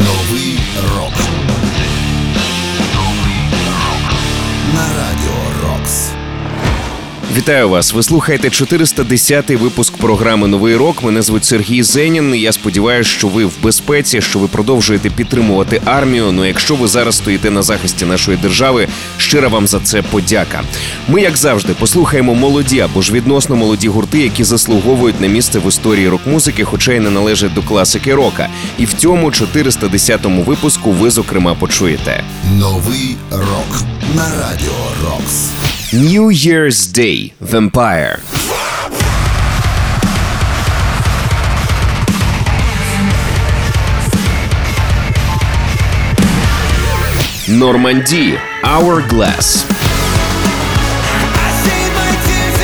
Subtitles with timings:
[0.00, 0.58] Новий
[0.96, 1.59] рок.
[7.36, 7.92] Вітаю вас.
[7.92, 11.02] Ви слухаєте 410-й випуск програми Новий рок.
[11.02, 12.34] Мене звуть Сергій Зенін.
[12.34, 16.32] Я сподіваюся, що ви в безпеці, що ви продовжуєте підтримувати армію.
[16.32, 20.62] Ну, якщо ви зараз стоїте на захисті нашої держави, щира вам за це подяка.
[21.08, 25.68] Ми, як завжди, послухаємо молоді або ж відносно молоді гурти, які заслуговують на місце в
[25.68, 28.48] історії рок-музики, хоча й не належать до класики рока.
[28.78, 32.24] І в цьому 410-му випуску ви зокрема почуєте.
[32.58, 33.82] Новий рок.
[34.14, 34.72] На радіо
[35.04, 35.50] Рокс.
[35.92, 38.20] New Year's Day Vampire.
[47.48, 49.64] Норманді Hourglass.
[51.34, 52.60] I save my tears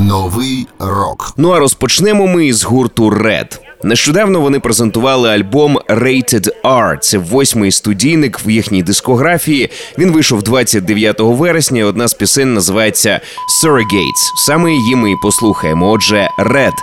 [0.00, 1.32] Новий рок.
[1.36, 3.58] Ну а розпочнемо ми із гурту Red.
[3.82, 6.98] Нещодавно вони презентували альбом Rated R.
[6.98, 9.70] Це восьмий студійник в їхній дискографії.
[9.98, 11.80] Він вийшов 29 вересня.
[11.80, 13.20] і Одна з пісень називається
[13.64, 14.46] Surrogates.
[14.46, 15.90] Саме її ми і послухаємо.
[15.90, 16.74] Отже, Red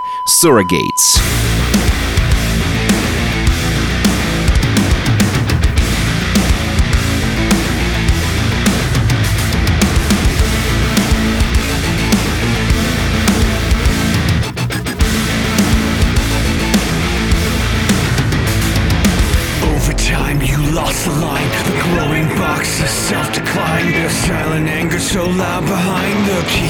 [0.44, 1.22] Surrogates.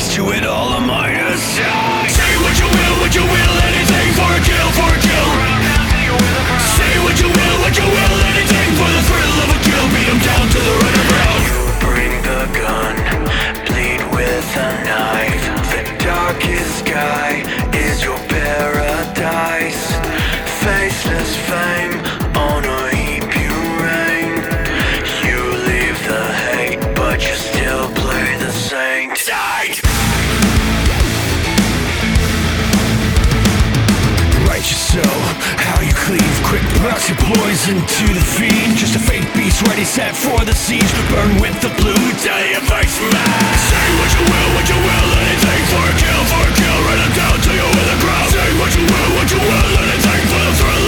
[0.10, 0.73] To it all
[37.64, 41.56] poison to the fiend Just a fake beast ready set for the siege Burn with
[41.62, 45.84] the blue day of face smash Say what you will, what you will Anything for
[45.88, 48.72] a kill, for a kill Run them down till you're with a crowd Say what
[48.76, 50.83] you will, what you will Anything for the thrill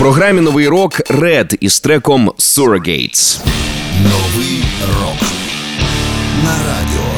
[0.00, 3.40] програмі Новий рок Red із треком Surrogates.
[4.02, 4.62] Новий
[5.00, 5.28] рок.
[6.44, 7.09] На радіо.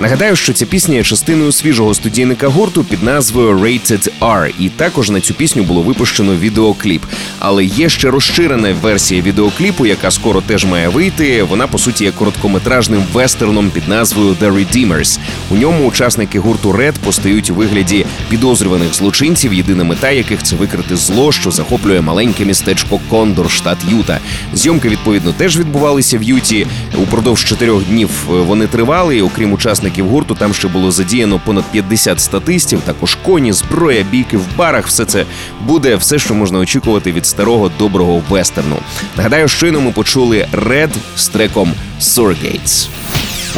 [0.00, 5.10] Нагадаю, що ця пісня є частиною свіжого студійника гурту під назвою Rated R, і також
[5.10, 7.02] на цю пісню було випущено відеокліп.
[7.38, 11.42] Але є ще розширена версія відеокліпу, яка скоро теж має вийти.
[11.42, 15.18] Вона по суті є короткометражним вестерном під назвою The Redeemers.
[15.50, 20.96] У ньому учасники гурту Red постають у вигляді підозрюваних злочинців, єдина мета яких це викрити
[20.96, 24.18] зло, що захоплює маленьке містечко Кондор, штат Юта.
[24.54, 26.66] Зйомки відповідно теж відбувалися в Юті.
[27.02, 29.16] Упродовж чотирьох днів е, вони тривали.
[29.16, 30.34] І окрім учасників учасників гурту.
[30.34, 34.86] Там ще було задіяно понад 50 статистів, також коні, зброя, бійки в барах.
[34.86, 35.24] Все це
[35.66, 38.76] буде все, що можна очікувати від старого доброго вестерну.
[39.16, 42.88] Нагадаю, щойно ми почули Red з треком Surrogates.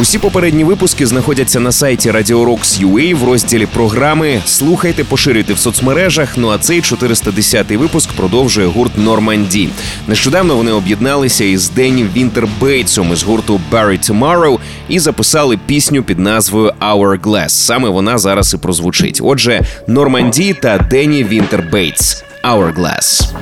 [0.00, 4.42] Усі попередні випуски знаходяться на сайті Radio Rocks.ua в розділі програми.
[4.46, 6.36] Слухайте, поширюйте в соцмережах.
[6.36, 9.68] Ну а цей 410-й випуск продовжує гурт Норманді.
[10.08, 14.58] Нещодавно вони об'єдналися із Денні Вінтербейтсом із гурту Barry Tomorrow
[14.88, 17.48] і записали пісню під назвою Hourglass.
[17.48, 19.20] Саме вона зараз і прозвучить.
[19.22, 22.24] Отже, Норманді та Денні Вінтербейтс.
[22.44, 23.32] Hourglass.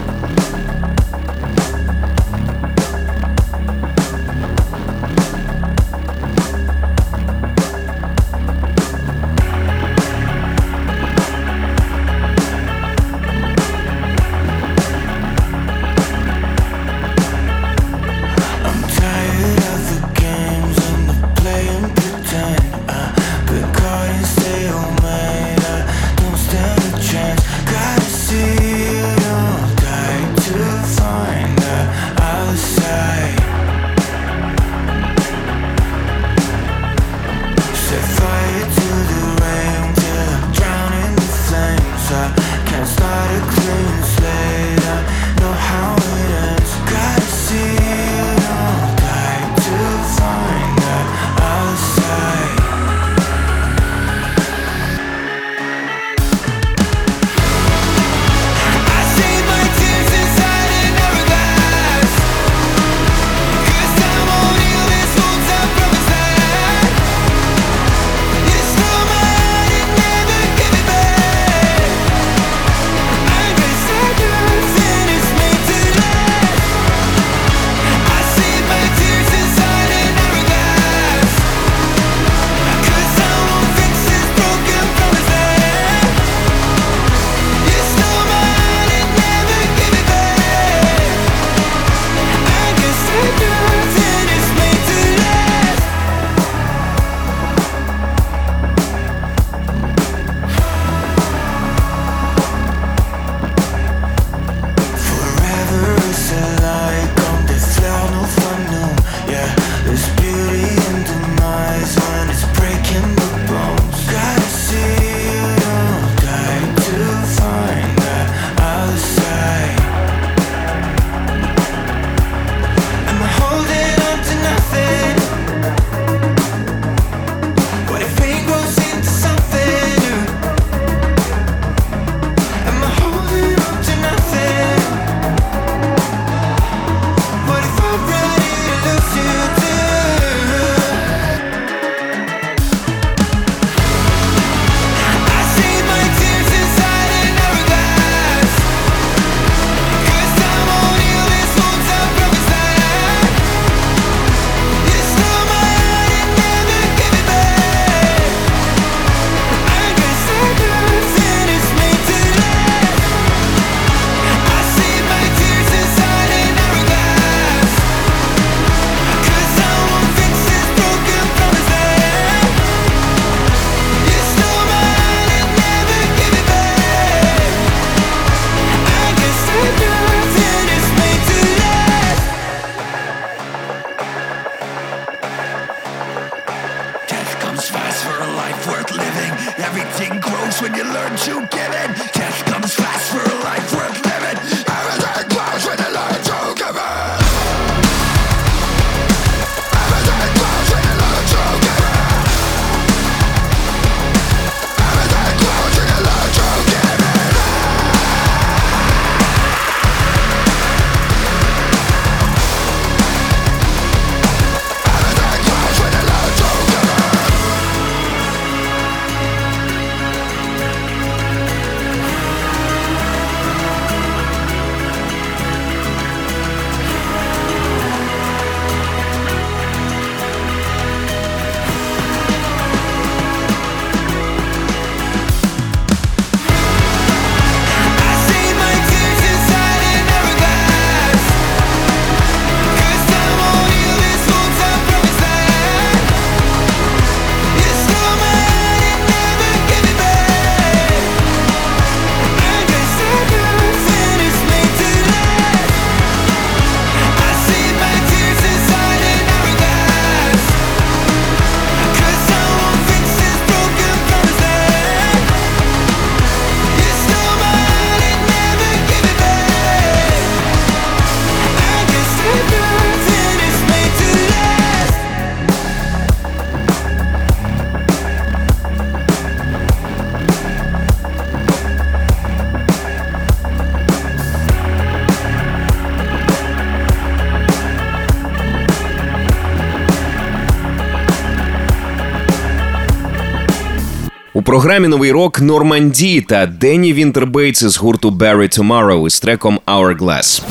[294.51, 300.43] Програмі новий рок Normandie та Денні Вінтербейтс із гурту Bury Tomorrow із треком Hourglass.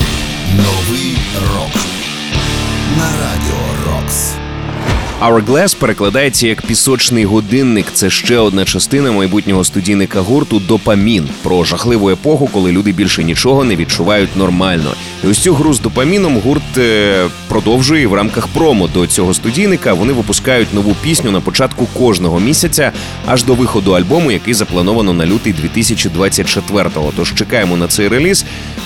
[0.56, 1.16] Новий
[1.54, 1.82] рок
[2.98, 4.32] на радіо Рокс.
[5.20, 7.86] Hourglass перекладається як пісочний годинник.
[7.92, 13.64] Це ще одна частина майбутнього студійника гурту Dopamine про жахливу епоху, коли люди більше нічого
[13.64, 14.94] не відчувають нормально.
[15.24, 19.92] І ось цю гру з допаміном гурт е, продовжує в рамках промо до цього студійника.
[19.92, 22.92] Вони випускають нову пісню на початку кожного місяця,
[23.26, 27.12] аж до виходу альбому, який заплановано на лютий 2024-го.
[27.16, 28.44] Тож чекаємо на цей реліз.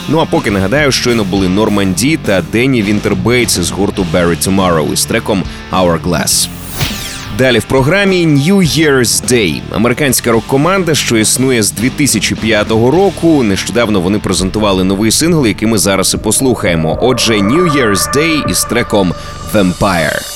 [0.08, 5.04] Ну а поки нагадаю, щойно були Normandie та Денні Вінтербейтс з гурту Bury Tomorrow із
[5.04, 6.48] треком Hourglass.
[7.38, 9.60] Далі в програмі New Year's Day.
[9.72, 13.42] Американська рок-команда, що існує з 2005 року.
[13.42, 16.98] Нещодавно вони презентували новий сингл, який ми зараз і послухаємо.
[17.02, 19.14] Отже, New Year's Day із треком
[19.54, 20.33] Vampire.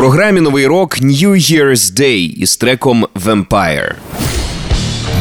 [0.00, 3.94] Програмі новий рок New Year's Day із треком Vampire.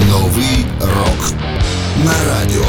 [0.10, 1.34] Новий рок
[2.06, 2.69] на радіо.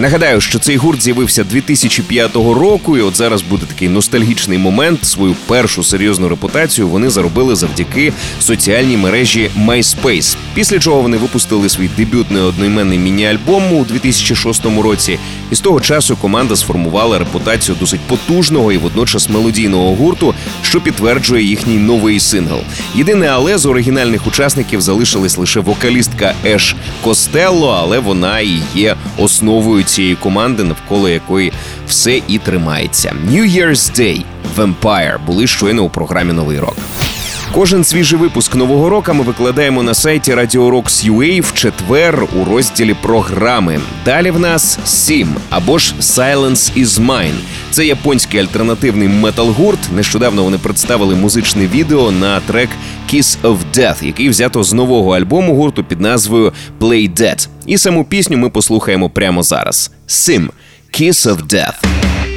[0.00, 5.04] Нагадаю, що цей гурт з'явився 2005 року, і от зараз буде такий ностальгічний момент.
[5.04, 10.36] Свою першу серйозну репутацію вони заробили завдяки соціальній мережі MySpace.
[10.54, 15.18] Після чого вони випустили свій дебютний одноіменний міні-альбом у 2006 році.
[15.50, 21.44] І з того часу команда сформувала репутацію досить потужного і водночас мелодійного гурту, що підтверджує
[21.44, 22.60] їхній новий сингл.
[22.94, 29.84] Єдине, але з оригінальних учасників залишилась лише вокалістка Еш Костелло, але вона і є основою
[29.90, 31.52] цієї команди, навколо якої
[31.88, 33.14] все і тримається.
[33.30, 34.24] New Year's Day,
[34.56, 36.76] Vampyre були щойно у програмі Новий рок.
[37.54, 42.44] Кожен свіжий випуск нового року ми викладаємо на сайті Radio ROKS UA в четвер у
[42.44, 43.80] розділі програми.
[44.04, 47.38] Далі в нас SiM або ж Silence iz Mine.
[47.70, 49.78] Це японський альтернативний метал-гурт.
[49.94, 52.68] Нещодавно вони представили музичне відео на трек
[53.12, 57.48] Kiss of Death, який взято з нового альбому гурту під назвою Play Dead.
[57.66, 59.90] І саму пісню ми послухаємо прямо зараз.
[60.06, 60.50] Сім
[60.92, 62.29] Kiss of Death.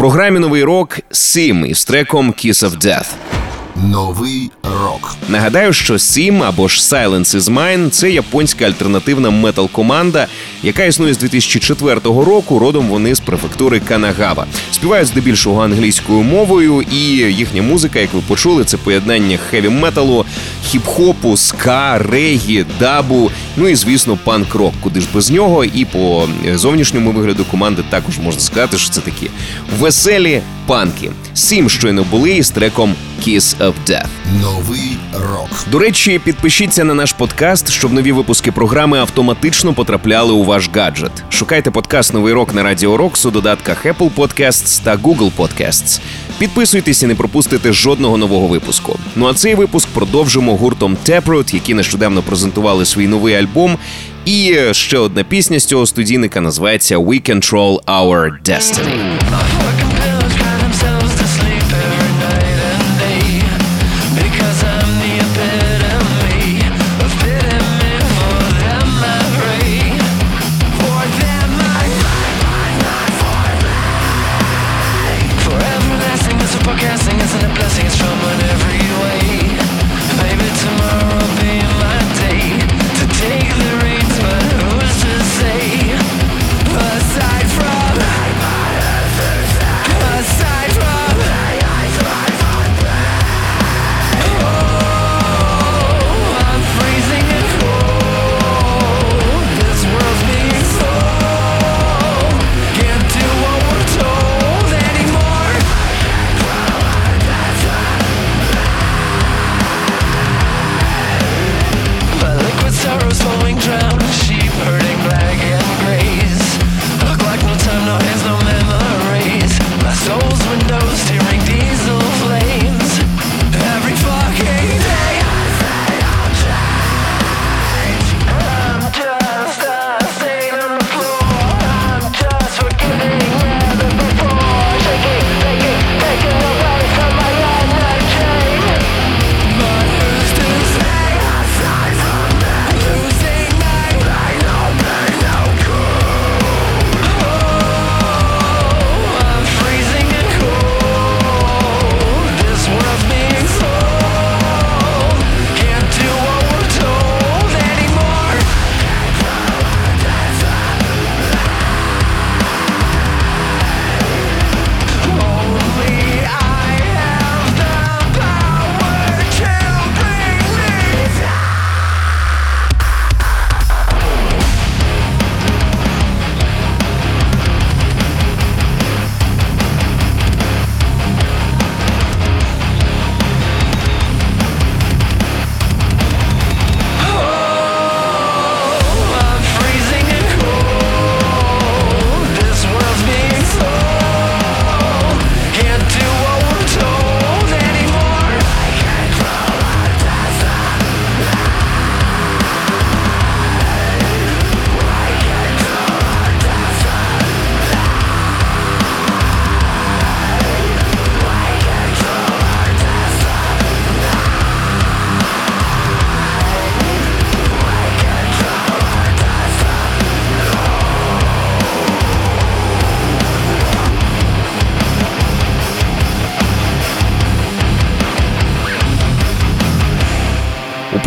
[0.00, 3.06] Програмі новий рок Сім із треком Kiss of Death.
[3.76, 5.16] Новий рок.
[5.28, 10.26] Нагадаю, що Сім або ж Silence is Mine– це японська альтернативна метал-команда,
[10.62, 12.58] яка існує з 2004 року.
[12.58, 14.46] Родом вони з префектури Канагава.
[14.72, 20.24] Співають здебільшого англійською мовою, і їхня музика, як ви почули, це поєднання хеві металу,
[20.72, 23.30] хіп-хопу, ска, регі, дабу.
[23.56, 24.72] Ну і звісно, панк-рок.
[24.80, 25.64] Куди ж без нього?
[25.64, 29.30] І по зовнішньому вигляду команди також можна сказати, що це такі
[29.78, 31.10] веселі панки.
[31.34, 32.94] Сім щойно були із треком
[33.26, 34.06] Kiss of Death.
[34.60, 35.48] Новий рок.
[35.70, 41.12] До речі, підпишіться на наш подкаст, щоб нові випуски програми автоматично потрапляли у ваш гаджет.
[41.30, 46.00] Шукайте подкаст Новий рок на Радіо Рокс у додатках Apple Podcasts та Google Podcasts.
[46.38, 48.98] Підписуйтесь і не пропустите жодного нового випуску.
[49.16, 53.78] Ну а цей випуск продовжимо гуртом Taproot, які нещодавно презентували свій новий альбом.
[54.24, 59.59] І ще одна пісня з цього студійника називається We Control Our Destiny.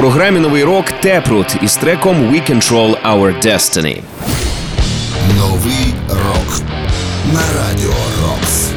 [0.04, 4.02] Програмі новий рок Taproot із треком We Control Our Destiny.
[5.38, 6.62] Новий рок.
[7.34, 8.70] На радіо Рокс.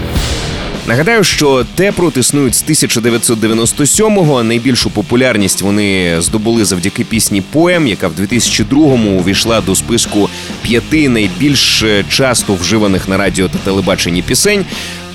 [0.87, 4.43] Нагадаю, що Тепрут існують з 1997-го.
[4.43, 10.29] Найбільшу популярність вони здобули завдяки пісні Поем, яка в 2002-му увійшла до списку
[10.63, 14.65] п'яти найбільш часто вживаних на радіо та телебаченні пісень.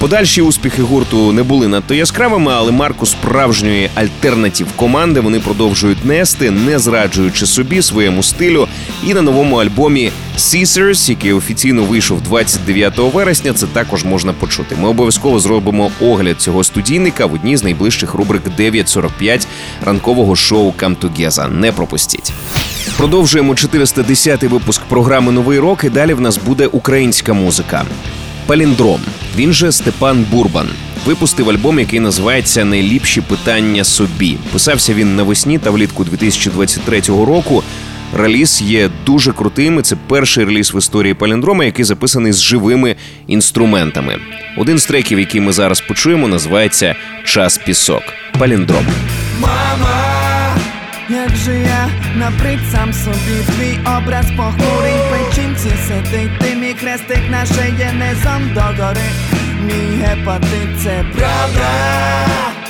[0.02, 6.52] Подальші успіхи гурту не були надто яскравими, але марку справжньої альтернатив команди вони продовжують нести,
[6.52, 8.68] не зраджуючи собі своєму стилю.
[9.08, 14.76] І на новому альбомі Caesars, який офіційно вийшов 29 вересня, це також можна почути.
[14.82, 19.48] Ми обов'язково зробимо огляд цього студійника в одній з найближчих рубрик 9.45
[19.86, 21.60] ранкового шоу «Come Together».
[21.60, 22.34] Не пропустіть.
[22.98, 25.84] Продовжуємо 410-й випуск програми Новий рок.
[25.84, 27.86] І далі в нас буде українська музика.
[28.52, 29.02] Паліндром.
[29.36, 30.68] Він же Степан Бурбан.
[31.06, 34.38] Випустив альбом, який називається Найліпші питання собі.
[34.54, 37.64] Писався він навесні та влітку 2023 року.
[38.18, 39.80] Реліз є дуже крутим.
[39.80, 42.96] і Це перший реліз в історії паліндрома, який записаний з живими
[43.28, 44.18] інструментами.
[44.58, 48.04] Один з треків, який ми зараз почуємо, називається Час пісок.
[48.40, 48.86] Паліндром.
[49.40, 50.56] Мама,
[51.10, 57.30] як же я набрид сам собі твій образ похмурий в печінці сидить, ти мій хрестик
[57.30, 59.02] на шиї низом догори.
[59.64, 61.70] Мій гепатит це правда.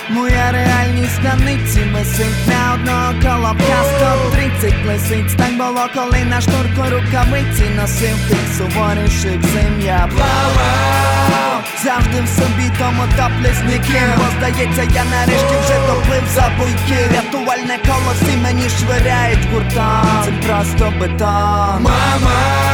[0.09, 2.47] Моя реальність на ниці висить.
[2.47, 5.33] На одного колобка 130 лисиць.
[5.33, 8.17] Так було, коли на шнурку рукавиці носив.
[8.29, 11.63] Тих суворіших зим я плавав.
[11.83, 17.07] Завжди в собі тому топлесників Бо здається, я нарешті вже доплив за буйки.
[17.13, 20.23] Рятувальне коло всі мені швиряють гуртом.
[20.25, 21.83] Це просто бетон.
[21.83, 22.70] Мама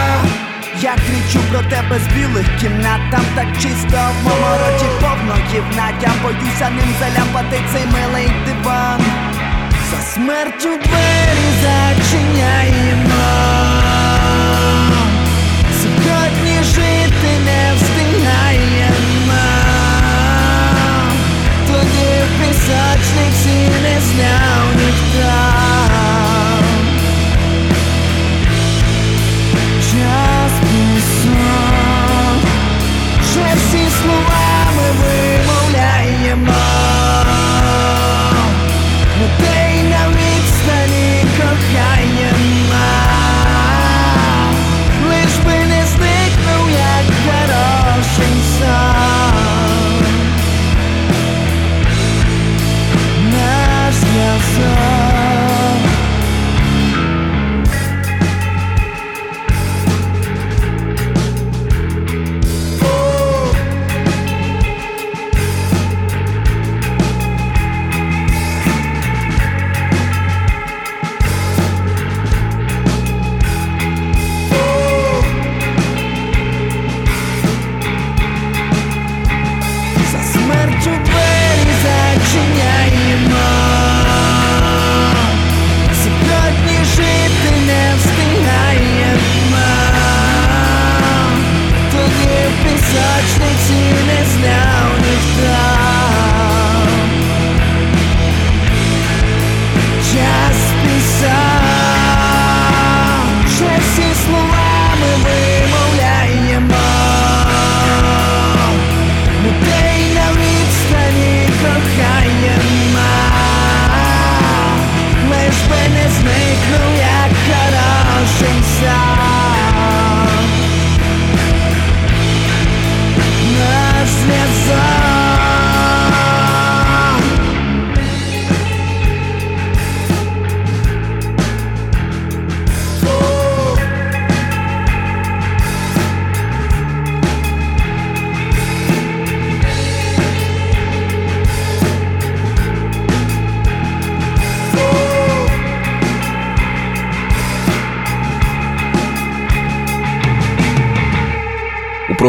[0.82, 5.94] я кричу про тебе з білих кімнат, там так чисто в моєму роті повно кімнат.
[6.02, 9.02] Я боюся ним заляпати цей милий диван.
[9.92, 13.24] За смертю двері зачиняємо.
[15.82, 19.44] Сьогодні жити не встигаємо.
[21.68, 25.58] Тоді в пісочниці не зняв ніхто.
[29.92, 30.37] Час
[34.08, 36.54] всі слова ми вимовляємо,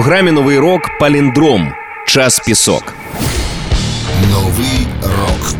[0.09, 1.73] програмі Новий рок Паліндром.
[2.07, 2.95] Час пісок.
[4.31, 5.55] Новий рок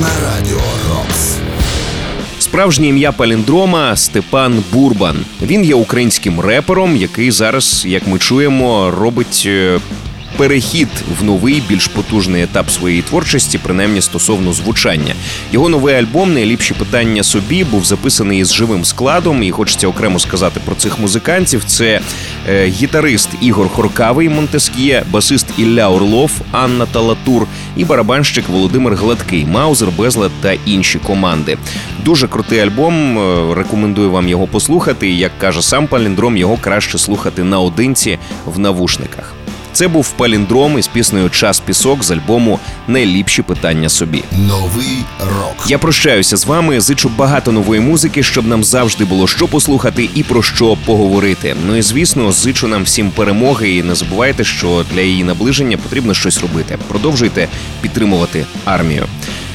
[0.00, 1.36] на радіо Рокс.
[2.38, 5.16] Справжнє ім'я паліндрома Степан Бурбан.
[5.42, 9.80] Він є українським репером, який зараз, як ми чуємо, робить е,
[10.36, 10.88] перехід
[11.20, 15.14] в новий, більш потужний етап своєї творчості, принаймні стосовно звучання.
[15.52, 20.60] Його новий альбом Найліпші питання собі був записаний із живим складом, і хочеться окремо сказати
[20.64, 21.64] про цих музикантів.
[21.64, 22.00] Це
[22.48, 29.88] е, гітарист Ігор Хоркавий Монтеск'є, басист Ілля Орлов, Анна Талатур і барабанщик Володимир Гладкий, Маузер,
[29.98, 31.58] Безлад та інші команди.
[32.04, 33.18] Дуже крутий альбом.
[33.18, 35.10] е, Рекомендую вам його послухати.
[35.10, 39.34] Як каже сам Паліндром, його краще слухати наодинці в навушниках.
[39.82, 44.24] Це був паліндром із піснею Час пісок з альбому Найліпші питання собі.
[44.32, 45.56] Новий рок.
[45.66, 46.80] Я прощаюся з вами.
[46.80, 51.56] Зичу багато нової музики, щоб нам завжди було що послухати і про що поговорити.
[51.66, 53.70] Ну і звісно, зичу нам всім перемоги.
[53.70, 56.78] І не забувайте, що для її наближення потрібно щось робити.
[56.88, 57.48] Продовжуйте
[57.80, 59.06] підтримувати армію.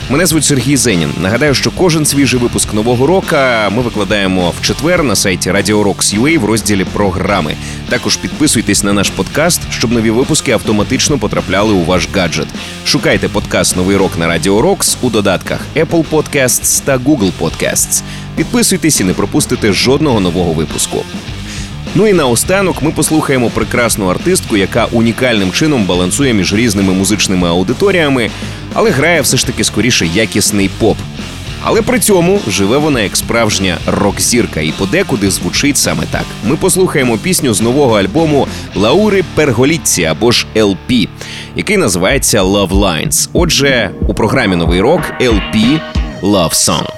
[0.10, 1.10] Мене звуть Сергій Зенін.
[1.22, 6.39] Нагадаю, що кожен свіжий випуск нового рока ми викладаємо в четвер на сайті Radio Rocks.ua
[6.39, 7.56] в розділі програми.
[7.89, 12.48] Також підписуйтесь на наш подкаст, щоб нові випуски автоматично потрапляли у ваш гаджет.
[12.86, 18.02] Шукайте подкаст Новий рок на Radio Rocks у додатках Apple Podcasts та Google Podcasts.
[18.36, 21.04] Підписуйтесь і не пропустите жодного нового випуску.
[21.96, 28.30] Ну і наостанок ми послухаємо прекрасну артистку, яка унікальним чином балансує між різними музичними аудиторіями,
[28.78, 30.98] але грає все ж таки скоріше якісний поп.
[31.63, 36.26] Але при цьому живе вона як справжня рок-зірка і подекуди звучить саме так.
[36.46, 41.08] Ми послухаємо пісню з нового альбому Лаури Перголітці або ж LP,
[41.56, 43.30] який називається Love Lines.
[43.34, 45.80] Отже, у програмі Новий рок LP
[46.22, 46.97] Love Song.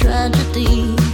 [0.00, 1.09] tragedy.